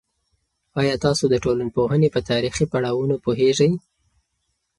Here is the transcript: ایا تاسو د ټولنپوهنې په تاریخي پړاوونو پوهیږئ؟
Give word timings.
ایا 0.79 0.95
تاسو 1.05 1.23
د 1.29 1.35
ټولنپوهنې 1.43 2.09
په 2.15 2.19
تاریخي 2.29 2.65
پړاوونو 2.71 3.15
پوهیږئ؟ 3.25 3.71